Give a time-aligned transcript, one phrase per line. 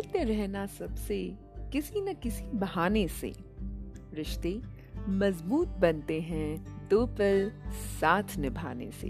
[0.00, 1.34] मिलते रहना सबसे
[1.72, 3.32] किसी न किसी बहाने से।
[4.14, 4.60] रिश्ते
[5.08, 7.52] मज़बूत बनते हैं दो पल
[8.00, 9.08] साथ निभाने से।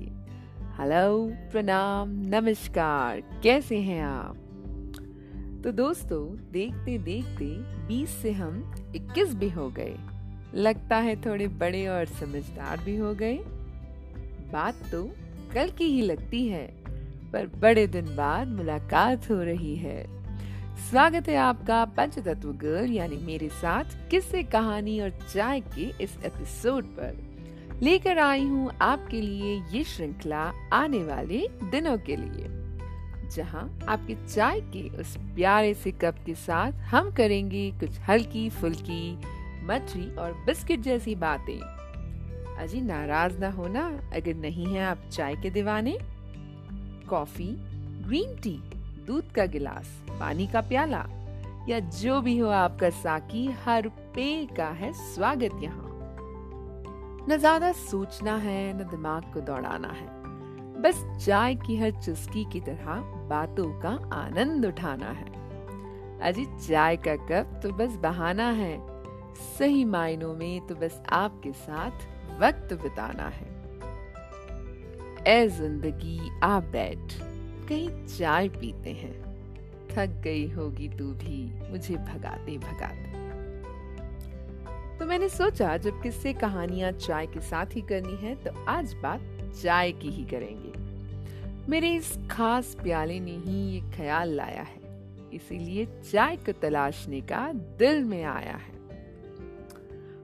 [0.79, 4.35] हेलो, प्रणाम, नमस्कार, कैसे हैं आप?
[5.64, 7.46] तो दोस्तों, देखते देखते
[7.86, 9.96] 20 से हम 21 भी हो गए।
[10.54, 13.38] लगता है थोड़े बड़े और समझदार भी हो गए।
[14.53, 15.10] बात तो
[15.54, 16.66] कल की ही लगती है,
[17.32, 20.20] पर बड़े दिन बाद मुलाकात हो रही है।
[20.80, 26.84] स्वागत है आपका पंचतत्व गर्ल यानी मेरे साथ किस्से, कहानी और चाय के इस एपिसोड
[26.96, 30.40] पर। लेकर आई हूँ आपके लिए ये श्रृंखला
[30.72, 32.46] आने वाले दिनों के लिए,
[33.28, 39.12] जहाँ आपके चाय के उस प्यारे से कप के साथ हम करेंगे कुछ हल्की फुल्की
[39.66, 41.58] मछली और बिस्किट जैसी बातें।
[42.56, 45.98] अजी नाराज़ ना होना, अगर नहीं है आप चाय के दीवाने।
[47.08, 47.54] कॉफ़ी,
[48.06, 48.60] ग्रीन टी,
[49.06, 51.04] दूध का गिलास। पानी का प्याला,
[51.68, 55.88] या जो भी हो आपका साकी, हर पेय का है स्वागत यहाँ।
[57.29, 60.09] न ज़्यादा सोचना है, न दिमाग को दौड़ाना है।
[60.82, 65.39] बस चाय की हर चुस्की की तरह बातों का आनंद उठाना है।
[66.23, 68.79] अजी चाय का कप तो बस बहाना है।
[69.59, 72.07] सही मायनों में तो बस आपके साथ
[72.41, 73.49] वक्त बिताना है।
[75.29, 77.12] ए ज़िंदगी, आप बैठ।
[77.69, 79.30] कहीं चाय पीते हैं।
[79.91, 83.19] थक गई होगी तू भी, मुझे भगाते भगाते।
[84.99, 89.21] तो मैंने सोचा, जब किससे कहानियाँ चाय के साथ ही करनी है तो आज बात
[89.63, 90.73] चाय की ही करेंगे।
[91.71, 94.81] मेरे इस खास प्याले ने ही ये ख्याल लाया है,
[95.35, 98.79] इसीलिए चाय को तलाशने का दिल में आया है।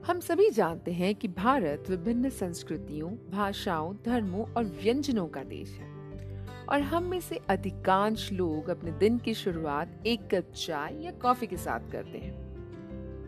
[0.07, 5.96] हम सभी जानते हैं कि भारत विभिन्न संस्कृतियों, भाषाओं, धर्मों और व्यंजनों का देश है।
[6.69, 11.47] और हम में से अधिकांश लोग अपने दिन की शुरुआत एक कप चाय या कॉफ़ी
[11.47, 12.47] के साथ करते हैं।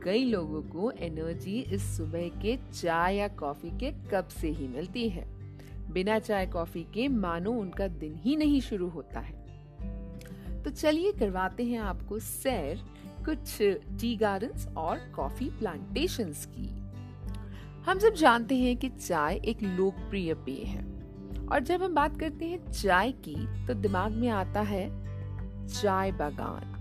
[0.03, 5.09] कई लोगों को एनर्जी इस सुबह के चाय या कॉफ़ी के कप से ही मिलती
[5.09, 5.27] है।
[5.91, 9.39] बिना चाय कॉफ़ी के मानो उनका दिन ही नहीं शुरू होता है।
[10.63, 12.79] तो चलिए करवाते हैं आपको सैर
[13.25, 13.61] कुछ
[14.01, 16.69] टी गार्डन्स और कॉफ़ी प्लांटेशंस की।
[17.83, 20.98] हम सब जानते हैं कि चाय एक लोकप्रिय पेय है।
[21.51, 24.87] और जब हम बात करते हैं चाय की तो दिमाग में आता है
[25.67, 26.75] चाय बागान,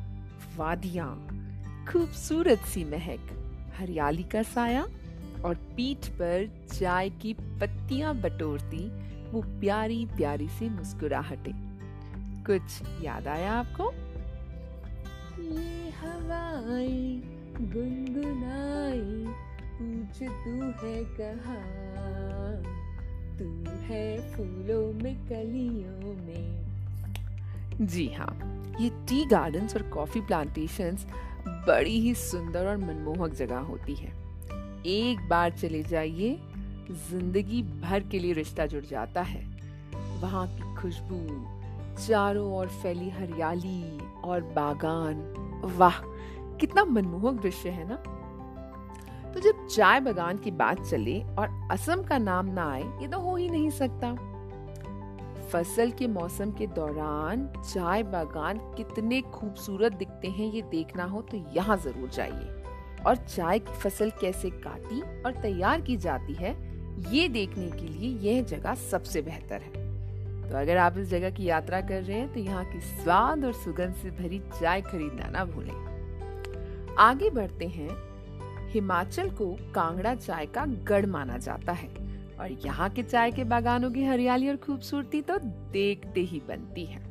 [0.56, 1.28] वादियाँ,
[1.92, 3.20] खूबसूरत सी महक,
[3.78, 4.86] हरियाली का साया
[5.44, 8.88] और पीठ पर चाय की पत्तियाँ बटोरती,
[9.30, 11.52] वो प्यारी प्यारी सी मुस्कुराहटे।
[12.44, 13.92] कुछ याद आया आपको?
[15.42, 17.20] ये हवाएँ
[17.60, 19.24] गुनगुनाई
[19.78, 21.58] पूछ तू है कहा?
[23.38, 23.44] तू
[23.86, 28.34] है फूलों में कलियों में। जी हाँ
[28.80, 31.06] ये टी गार्डन्स और कॉफ़ी प्लांटेशंस
[31.48, 34.12] बड़ी ही सुंदर और मनमोहक जगह होती है।
[34.86, 36.38] एक बार चले जाइए,
[37.10, 39.42] ज़िंदगी भर के लिए रिश्ता जुड़ जाता है।
[40.20, 41.18] वहाँ की खुशबू,
[42.06, 45.16] चारों ओर फैली हरियाली और बागान।
[45.78, 46.00] वाह,
[46.60, 48.02] कितना मनमोहक दृश्य है ना?
[49.28, 53.18] तो जब चाय बागान की बात चले और असम का नाम ना आए, ये तो
[53.20, 54.14] हो ही नहीं सकता।
[55.50, 61.36] फ़सल के मौसम के दौरान चाय बागान कितने खूबसूरत दिखते हैं ये देखना हो तो
[61.56, 62.54] यहाँ ज़रूर जाइए।
[63.06, 66.56] और चाय की फ़सल कैसे काटी और तैयार की जाती है,
[67.08, 69.86] ये देखने के लिए यह जगह सबसे बेहतर है।
[70.42, 73.52] तो अगर आप इस जगह की यात्रा कर रहे हैं तो यहाँ की स्वाद और
[73.54, 77.88] सुगंध से भरी चाय खरीदना ना भूलें। आगे बढ़ते हैं
[78.68, 81.88] हिमाचल को कांगड़ा चाय का गढ़ माना जाता है।
[82.36, 85.38] और यहाँ के चाय के बागानों की हरियाली और खूबसूरती तो
[85.72, 87.06] देखते ही बनती है।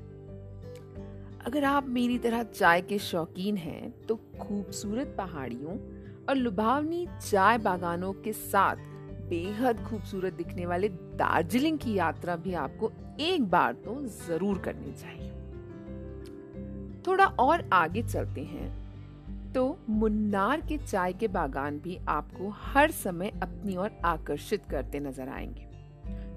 [1.45, 5.77] अगर आप मेरी तरह चाय के शौकीन हैं तो खूबसूरत पहाड़ियों
[6.29, 8.75] और लुभावनी चाय बागानों के साथ
[9.29, 13.95] बेहद खूबसूरत दिखने वाले दार्जिलिंग की यात्रा भी आपको एक बार तो
[14.27, 15.31] ज़रूर करनी चाहिए।
[17.07, 18.86] थोड़ा और आगे चलते हैं।
[19.57, 25.29] तो मुन्नार के चाय के बागान भी आपको हर समय अपनी ओर आकर्षित करते नज़र
[25.29, 25.67] आएँगे।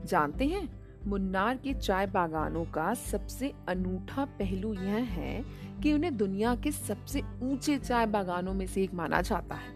[0.07, 0.69] जानते हैं,
[1.07, 5.45] मुन्नार के चाय बागानों का सबसे अनूठा पहलू यह है
[5.83, 9.75] कि उन्हें दुनिया के सबसे ऊँचे चाय बागानों में से एक माना जाता है।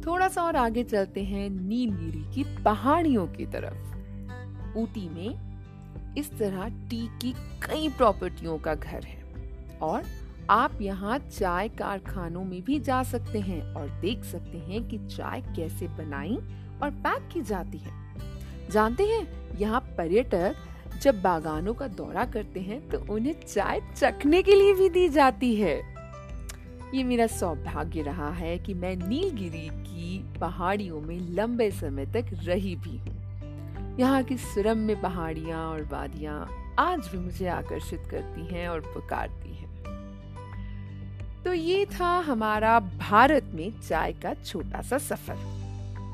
[0.00, 6.68] थोड़ा सा और आगे चलते हैं नीलगिरी की पहाड़ियों की तरफ़। ऊटी में इस तरह
[6.68, 9.22] टी की कई प्रॉपर्टियों का घर है
[9.82, 14.98] और आप यहाँ चाय कारखानों में भी जा सकते हैं और देख सकते हैं कि
[15.06, 16.36] चाय कैसे बनाई
[16.82, 17.92] और पैक की जाती है।
[18.70, 19.26] जानते हैं,
[19.58, 20.54] यहाँ पर्यटक
[21.02, 25.54] जब बागानों का दौरा करते हैं तो उन्हें चाय चखने के लिए भी दी जाती
[25.56, 25.76] है।
[26.94, 32.76] ये मेरा सौभाग्य रहा है कि मैं नीलगिरी की पहाड़ियों में लंबे समय तक रही
[32.76, 36.46] भी हूँ। यहाँ की सुरम्य पहाड़ियाँ और वादियाँ
[36.78, 39.65] आज भी मुझे आकर्षित करती हैं और पुकारती हैं।
[41.46, 45.34] तो ये था हमारा भारत में चाय का छोटा सा सफ़र।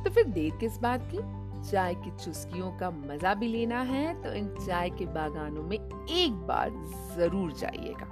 [0.05, 1.19] तो फिर देर किस बात की?
[1.71, 6.33] चाय की चुस्कियों का मज़ा भी लेना है तो इन चाय के बागानों में एक
[6.49, 6.71] बार
[7.17, 8.09] ज़रूर जाइएगा।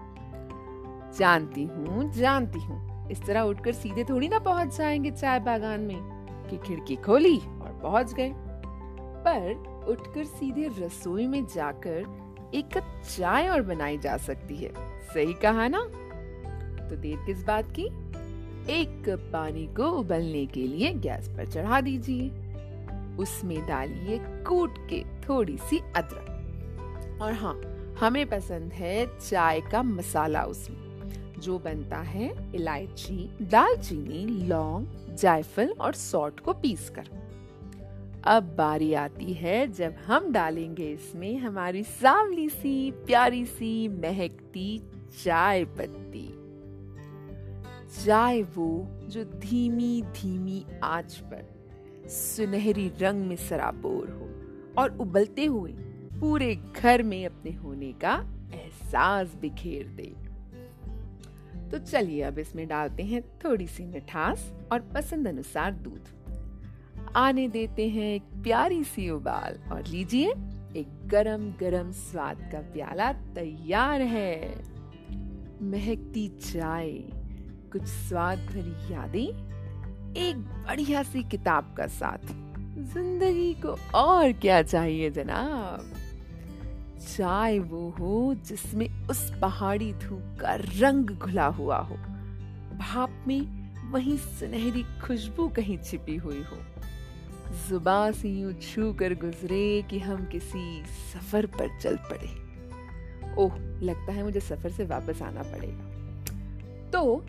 [1.19, 5.99] जानती हूँ जानती हूँ। इस तरह उठकर सीधे थोड़ी ना पहुँच जाएँगे चाय बागान में,
[6.51, 8.33] कि खिड़की खोली और पहुँच गए।
[9.27, 14.73] पर उठकर सीधे रसोई में जाकर एक कप चाय और बनाई जा सकती है।
[15.07, 15.89] सही कहा ना?
[16.91, 17.85] तो देर किस बात की?
[18.73, 22.29] एक कप पानी को उबलने के लिए गैस पर चढ़ा दीजिए।
[23.19, 26.27] उसमें डालिए कूट के थोड़ी सी अदरक।
[27.23, 27.61] और हाँ
[28.01, 30.91] हमें पसंद है चाय का मसाला उसमें।
[31.41, 34.87] जो बनता है इलायची, दालचीनी, लौंग,
[35.17, 37.09] जायफल और सॉल्ट को पीसकर।
[38.25, 44.83] अब बारी आती है जब हम डालेंगे इसमें हमारी सांवली सी, प्यारी सी, महकती
[45.25, 46.40] चाय पत्ती।
[48.05, 51.69] चाय वो जो धीमी धीमी आँच पर
[52.09, 54.31] सुनहरी रंग में सराबोर हो
[54.83, 55.73] और उबलते हुए
[56.21, 58.25] पूरे घर में अपने होने का
[58.55, 60.15] एहसास बिखेर दे।
[61.71, 66.09] तो चलिए अब इसमें डालते हैं थोड़ी सी मिठास और पसंद अनुसार दूध।
[67.17, 70.31] आने देते हैं एक प्यारी सी उबाल और लीजिए
[70.77, 74.63] एक गरम गरम स्वाद का प्याला तैयार है।
[75.63, 77.20] महकती चाय।
[77.73, 79.27] कुछ स्वाद भरी यादें,
[80.17, 80.37] एक
[80.67, 82.27] बढ़िया सी किताब का साथ।
[82.93, 85.91] ज़िंदगी को और क्या चाहिए जनाब?
[87.17, 91.97] चाय वो हो जिसमें उस पहाड़ी धूप का रंग घुला हुआ हो,
[92.77, 93.41] भाप में
[93.93, 96.57] वही सुनहरी खुशबू कहीं छिपी हुई हो।
[97.69, 102.29] जुबा से यूँ छू कर गुजरे कि हम किसी सफ़र पर चल पड़े।
[103.37, 107.25] ओह, लगता है मुझे सफ़र से वापस आना पड़ेगा। तो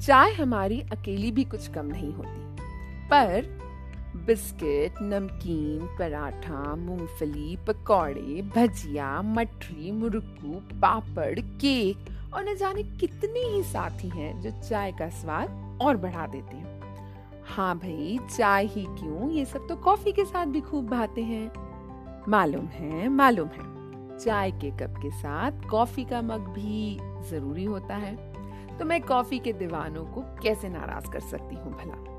[0.00, 2.56] चाय हमारी अकेली भी कुछ कम नहीं होती।
[3.08, 3.64] पर
[4.16, 11.96] बिस्किट, नमकीन, पराठा, मूंगफली, पकौड़े, भजिया, मठरी, मुरुक्कू, पापड़, केक
[12.34, 16.80] और न जाने कितने ही साथी हैं जो चाय का स्वाद और बढ़ा देते हैं।
[17.48, 19.30] हाँ भाई, चाय ही क्यों?
[19.30, 21.52] ये सब तो कॉफ़ी के साथ भी खूब भाते हैं।
[22.28, 23.74] मालूम है मालूम है।
[24.18, 26.98] चाय के कप के साथ कॉफ़ी का मग भी
[27.30, 28.33] ज़रूरी होता है।
[28.78, 32.14] तो मैं कॉफ़ी के दीवानों को कैसे नाराज़ कर सकती हूँ भला?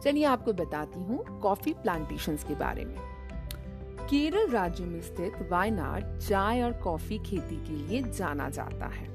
[0.00, 2.96] चलिए आपको बताती हूँ कॉफ़ी प्लांटेशन के बारे में।
[4.10, 9.08] केरल राज्य में स्थित वायनाड चाय और कॉफ़ी खेती के लिए जाना जाता है।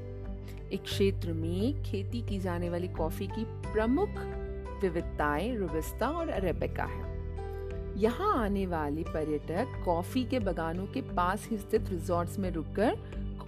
[0.72, 4.10] एक क्षेत्र में खेती की जाने वाली कॉफ़ी की प्रमुख
[4.82, 7.12] विविधताएँ रोबिस्ता और अरेबिका है।
[7.98, 12.96] यहाँ आने वाले पर्यटक कॉफ़ी के बगानों के पास ही स्थित रिजॉर्ट्स में रुककर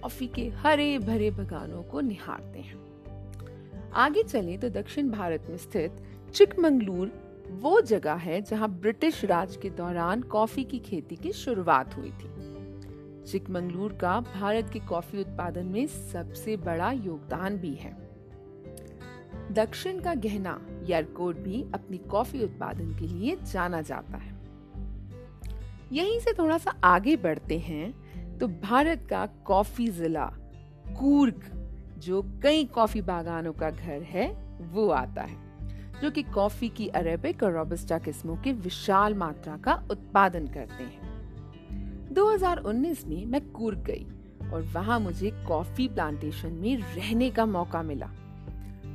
[0.04, 5.92] कॉफ़ी के हरे भरे बगानों को निहारते हैं। आगे चले तो दक्षिण भारत में स्थित
[6.34, 7.12] चिकमंगलूर,
[7.50, 13.24] वो जगह है जहाँ ब्रिटिश राज के दौरान कॉफ़ी की खेती की शुरुआत हुई थी।
[13.24, 17.96] चिकमंगलूर का भारत के कॉफ़ी उत्पादन में सबसे बड़ा योगदान भी है।
[19.52, 24.34] दक्षिण का गहना यरकोट भी अपनी कॉफ़ी उत्पादन के लिए जाना जाता है।
[25.92, 28.03] यहीं से थोड़ा सा आगे बढ़ते हैं
[28.40, 30.26] तो भारत का कॉफ़ी जिला,
[31.00, 31.42] कूर्ग,
[31.98, 34.26] जो कई कॉफ़ी बागानों का घर है,
[34.60, 35.36] वो आता है,
[36.02, 42.12] जो कि कॉफ़ी की अरेबिक और रोबस्टा किस्मों की विशाल मात्रा का उत्पादन करते हैं
[42.14, 44.06] 2019 में मैं कूर्ग गई
[44.52, 48.06] और वहाँ मुझे कॉफ़ी प्लांटेशन में रहने का मौका मिला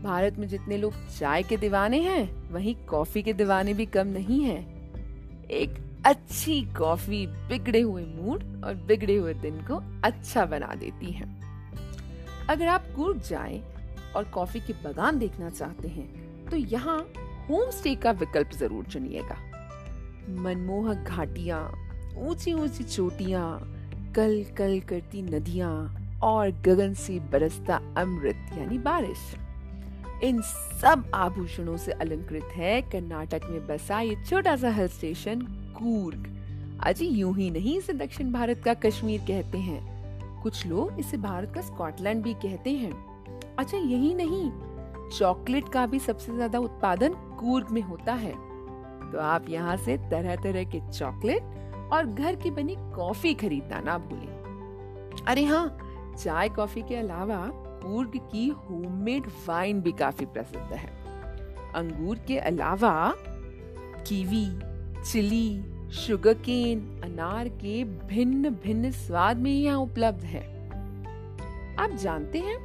[0.03, 4.43] भारत में जितने लोग चाय के दीवाने हैं, वहीं कॉफ़ी के दीवाने भी कम नहीं
[4.43, 4.62] हैं।
[5.46, 11.27] एक अच्छी कॉफ़ी बिगड़े हुए मूड और बिगड़े हुए दिन को अच्छा बना देती है।
[12.50, 13.62] अगर आप कूर्ग जाएँ
[14.15, 16.98] और कॉफ़ी के बागान देखना चाहते हैं तो यहाँ
[17.50, 19.38] होम स्टे का विकल्प ज़रूर चुनिएगा।
[20.41, 21.62] मनमोहक घाटियाँ
[22.20, 23.60] ऊँची ऊँची चोटियाँ
[24.15, 25.74] कल कल करती नदियाँ
[26.24, 29.20] और गगन से बरसता अमृत, यानी बारिश।
[30.24, 30.41] इन
[30.82, 35.41] सब आभूषणों से अलंकृत है कर्नाटक में बसा ये छोटा सा हिल स्टेशन
[35.80, 36.28] कूर्ग।
[36.86, 41.52] अजी यूँ ही नहीं इसे दक्षिण भारत का कश्मीर कहते हैं। कुछ लोग इसे भारत
[41.56, 42.92] का स्कॉटलैंड भी कहते हैं।
[43.56, 44.52] अच्छा यही नहीं,
[45.10, 48.32] चॉकलेट का भी सबसे ज़्यादा उत्पादन कूर्ग में होता है।
[49.12, 53.98] तो आप यहाँ से तरह तरह के चॉकलेट और घर की बनी कॉफ़ी खरीदना ना
[53.98, 55.68] भूलें। अरे हाँ
[56.18, 57.38] चाय कॉफ़ी के अलावा
[57.84, 60.90] कूर्ग की होममेड वाइन भी काफ़ी प्रसिद्ध है।
[61.76, 63.14] अंगूर के अलावा
[64.08, 64.46] कीवी
[65.00, 65.62] चिली
[65.94, 70.41] शुगर केन अनार के भिन्न भिन्न स्वाद में यहाँ उपलब्ध है।
[71.79, 72.58] आप जानते हैं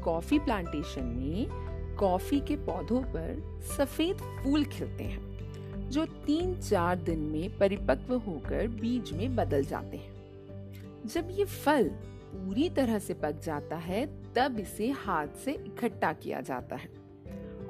[0.00, 7.18] कॉफ़ी प्लांटेशन में कॉफ़ी के पौधों पर सफ़ेद फूल खिलते हैं, जो तीन चार दिन
[7.22, 11.88] में परिपक्व होकर बीज में बदल जाते हैं। जब ये फल
[12.32, 16.90] पूरी तरह से पक जाता है, तब इसे हाथ से इकट्ठा किया जाता है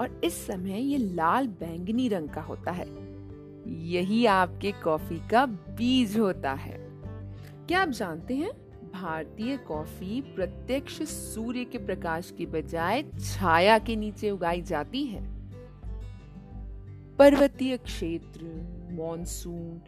[0.01, 3.08] और इस समय ये लाल बैंगनी रंग का होता है।
[3.69, 6.79] यही आपके कॉफ़ी का बीज होता है।
[7.69, 8.51] क्या आप जानते हैं,
[8.93, 15.39] भारतीय कॉफ़ी प्रत्यक्ष सूर्य के प्रकाश के बजाय छाया के नीचे उगाई जाती है?
[17.17, 18.41] पर्वतीय क्षेत्र
[18.93, 19.81] मॉनसून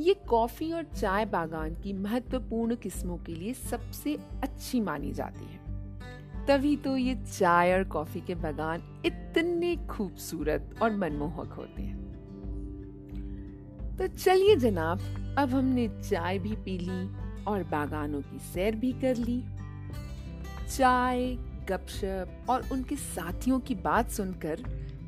[0.00, 5.64] ये कॉफ़ी और चाय बागान की महत्वपूर्ण किस्मों के लिए सबसे अच्छी मानी जाती है।
[6.46, 12.03] तभी तो ये चाय और कॉफ़ी के बागान इतने खूबसूरत और मनमोहक होते हैं।
[13.98, 15.00] तो चलिए जनाब,
[15.38, 17.08] अब हमने चाय भी पी ली
[17.44, 19.42] और बागानों की सैर भी कर ली।
[20.76, 21.26] चाय,
[21.70, 24.58] गपशप और उनके साथियों की बात सुनकर,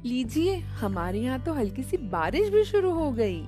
[0.05, 3.47] लीजिए हमारे यहाँ तो हल्की सी बारिश भी शुरू हो गई।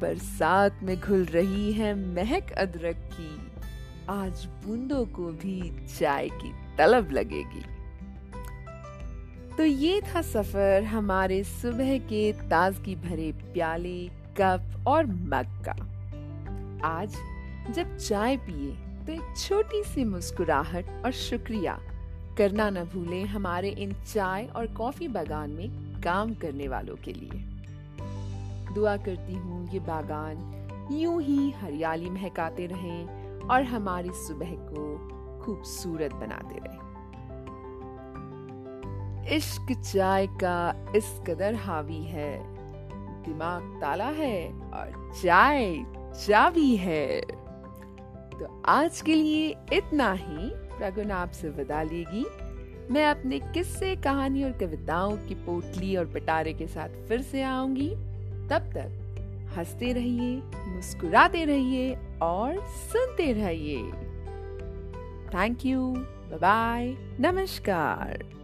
[0.00, 3.30] बरसात में घुल रही है महक अदरक की।
[4.08, 7.75] आज बूंदों को भी चाय की तलब लगेगी।
[9.58, 14.08] तो ये था सफ़र हमारे सुबह के ताजगी भरे प्याले,
[14.40, 15.72] कप और मग का।
[16.88, 17.14] आज
[17.70, 18.72] जब चाय पिए
[19.06, 21.78] तो एक छोटी सी मुस्कुराहट और शुक्रिया।
[22.38, 27.44] करना न भूलें हमारे इन चाय और कॉफ़ी बागान में काम करने वालों के लिए।
[28.74, 34.84] दुआ करती हूँ ये बागान यूँ ही हरियाली महकाते रहें और हमारी सुबह को
[35.44, 36.85] खूबसूरत बनाते रहें।
[39.32, 42.38] इश्क चाय का इस कदर हावी है।
[43.22, 45.76] दिमाग ताला है और चाय
[46.26, 47.20] चाबी है।
[48.40, 52.26] तो आज के लिए इतना ही। प्रगुन आपसे विदा लेगी।
[52.94, 57.90] मैं अपने किस्से, कहानी और कविताओं की पोटली और पिटारे के साथ फिर से आऊँगी।
[58.48, 59.02] तब तक
[59.56, 63.82] हँसते रहिए, मुस्कुराते रहिए और सुनते रहिए।
[65.28, 65.94] थैंक यू
[66.32, 68.35] बाय नमस्कार।